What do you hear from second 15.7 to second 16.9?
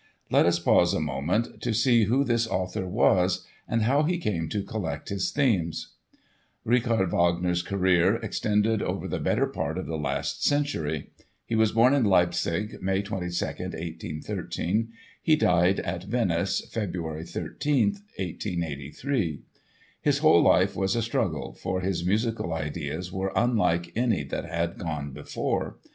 at Venice,